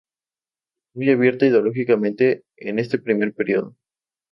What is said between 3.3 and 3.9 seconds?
período.